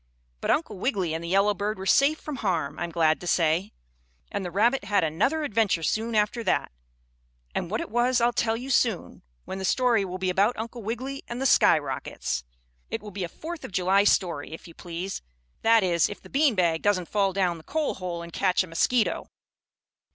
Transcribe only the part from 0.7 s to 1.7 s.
Wiggily and the yellow